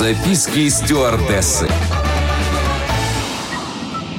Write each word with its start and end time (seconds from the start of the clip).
Записки 0.00 0.66
стюардессы. 0.70 1.68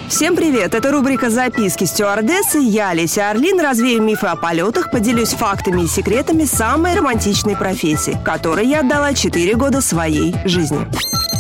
Всем 0.08 0.36
привет! 0.36 0.76
Это 0.76 0.92
рубрика 0.92 1.32
«Записки 1.32 1.86
стюардессы». 1.86 2.60
Я, 2.60 2.94
Леся 2.94 3.32
Орлин, 3.32 3.60
развею 3.60 4.04
мифы 4.04 4.28
о 4.28 4.36
полетах, 4.36 4.92
поделюсь 4.92 5.30
фактами 5.30 5.82
и 5.82 5.88
секретами 5.88 6.46
самой 6.46 6.96
романтичной 6.96 7.56
профессии, 7.56 8.16
которой 8.24 8.68
я 8.68 8.82
отдала 8.82 9.16
4 9.16 9.56
года 9.56 9.82
своей 9.82 10.36
жизни. 10.46 10.88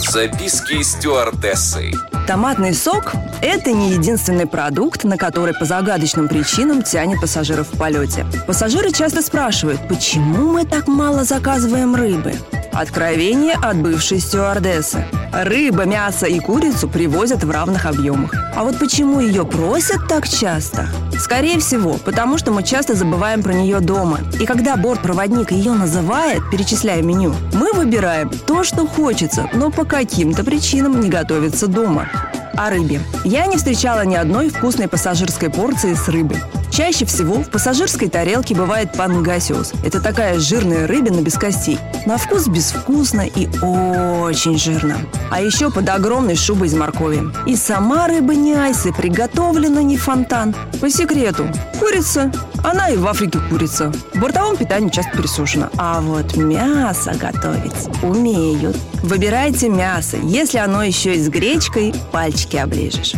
Записки 0.09 0.81
стюардессы. 0.81 1.91
Томатный 2.25 2.73
сок– 2.73 3.11
это 3.43 3.71
не 3.71 3.91
единственный 3.91 4.47
продукт, 4.47 5.03
на 5.03 5.17
который 5.17 5.53
по 5.53 5.65
загадочным 5.65 6.27
причинам 6.27 6.81
тянет 6.81 7.21
пассажиров 7.21 7.67
в 7.71 7.77
полете. 7.77 8.25
Пассажиры 8.47 8.91
часто 8.91 9.21
спрашивают, 9.21 9.87
почему 9.87 10.51
мы 10.51 10.65
так 10.65 10.87
мало 10.87 11.25
заказываем 11.25 11.93
рыбы? 11.93 12.33
Откровение 12.73 13.55
от 13.55 13.77
бывшей 13.77 14.19
стюардессы. 14.19 15.05
Рыба, 15.33 15.83
мясо 15.83 16.25
и 16.25 16.39
курицу 16.39 16.87
привозят 16.87 17.43
в 17.43 17.51
равных 17.51 17.85
объемах. 17.85 18.33
А 18.55 18.63
вот 18.63 18.79
почему 18.79 19.19
ее 19.19 19.45
просят 19.45 20.07
так 20.07 20.27
часто? 20.27 20.87
Скорее 21.19 21.59
всего, 21.59 21.97
потому 22.03 22.37
что 22.37 22.51
мы 22.51 22.63
часто 22.63 22.95
забываем 22.95 23.43
про 23.43 23.53
нее 23.53 23.81
дома. 23.81 24.19
И 24.39 24.45
когда 24.45 24.77
бортпроводник 24.77 25.51
ее 25.51 25.73
называет, 25.73 26.41
перечисляя 26.49 27.01
меню, 27.01 27.35
мы 27.53 27.73
выбираем 27.73 28.29
то, 28.29 28.63
что 28.63 28.87
хочется, 28.87 29.49
но 29.53 29.69
по 29.69 29.83
каким-то 29.83 30.43
причинам 30.43 30.99
не 30.99 31.09
готовится 31.09 31.67
дома. 31.67 32.07
О 32.53 32.69
рыбе. 32.69 33.01
Я 33.25 33.45
не 33.47 33.57
встречала 33.57 34.05
ни 34.05 34.15
одной 34.15 34.49
вкусной 34.49 34.87
пассажирской 34.87 35.49
порции 35.49 35.93
с 35.93 36.07
рыбой. 36.07 36.37
Чаще 36.71 37.05
всего 37.05 37.43
в 37.43 37.49
пассажирской 37.49 38.07
тарелке 38.07 38.55
бывает 38.55 38.93
пангасиус. 38.93 39.73
Это 39.83 39.99
такая 39.99 40.39
жирная 40.39 40.87
рыбина 40.87 41.21
без 41.21 41.33
костей. 41.33 41.77
На 42.05 42.17
вкус 42.17 42.47
безвкусно 42.47 43.27
и 43.27 43.47
очень 43.59 44.57
жирно. 44.57 44.97
А 45.29 45.41
еще 45.41 45.69
под 45.69 45.89
огромной 45.89 46.37
шубой 46.37 46.69
из 46.69 46.73
моркови. 46.73 47.23
И 47.45 47.57
сама 47.57 48.07
рыба 48.07 48.35
не 48.35 48.53
айсы, 48.53 48.93
приготовлена 48.93 49.83
не 49.83 49.97
фонтан. 49.97 50.55
По 50.79 50.89
секрету, 50.89 51.45
курица, 51.77 52.31
она 52.63 52.89
и 52.89 52.95
в 52.95 53.05
Африке 53.05 53.39
курица. 53.49 53.91
В 54.13 54.19
бортовом 54.19 54.55
питании 54.55 54.89
часто 54.89 55.17
пересушено. 55.17 55.69
А 55.77 55.99
вот 55.99 56.37
мясо 56.37 57.13
готовить 57.19 57.89
умеют. 58.01 58.77
Выбирайте 59.03 59.67
мясо. 59.67 60.15
Если 60.23 60.57
оно 60.57 60.83
еще 60.83 61.15
и 61.15 61.21
с 61.21 61.27
гречкой, 61.27 61.93
пальчики 62.13 62.55
оближешь. 62.55 63.13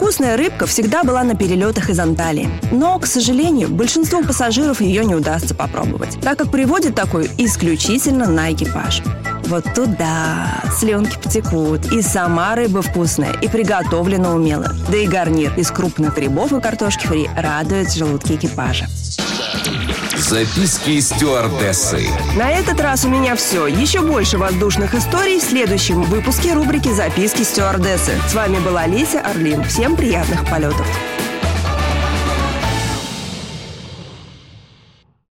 Вкусная 0.00 0.38
рыбка 0.38 0.64
всегда 0.64 1.04
была 1.04 1.22
на 1.24 1.36
перелетах 1.36 1.90
из 1.90 2.00
Анталии. 2.00 2.48
Но, 2.72 2.98
к 2.98 3.04
сожалению, 3.04 3.68
большинству 3.68 4.24
пассажиров 4.24 4.80
ее 4.80 5.04
не 5.04 5.14
удастся 5.14 5.54
попробовать, 5.54 6.18
так 6.22 6.38
как 6.38 6.50
приводит 6.50 6.94
такой 6.94 7.30
исключительно 7.36 8.26
на 8.26 8.50
экипаж. 8.50 9.02
Вот 9.44 9.66
туда 9.74 10.62
слюнки 10.78 11.18
потекут. 11.22 11.92
И 11.92 12.00
сама 12.00 12.54
рыба 12.54 12.80
вкусная, 12.80 13.34
и 13.42 13.48
приготовлена 13.48 14.32
умело. 14.32 14.72
Да 14.90 14.96
и 14.96 15.06
гарнир 15.06 15.52
из 15.58 15.70
крупных 15.70 16.16
грибов 16.16 16.54
и 16.54 16.62
картошки 16.62 17.06
фри 17.06 17.28
радует 17.36 17.92
желудки 17.92 18.32
экипажа. 18.32 18.86
Записки 20.16 21.00
стюардессы. 21.00 22.08
На 22.36 22.50
этот 22.50 22.80
раз 22.80 23.04
у 23.04 23.08
меня 23.08 23.34
все. 23.36 23.66
Еще 23.66 24.00
больше 24.00 24.38
воздушных 24.38 24.94
историй 24.94 25.38
в 25.38 25.42
следующем 25.42 26.02
выпуске 26.02 26.52
рубрики 26.52 26.92
«Записки 26.92 27.42
стюардессы». 27.42 28.12
С 28.28 28.34
вами 28.34 28.58
была 28.58 28.86
Леся 28.86 29.20
Орлин. 29.20 29.64
Всем 29.64 29.96
приятных 29.96 30.48
полетов. 30.48 30.86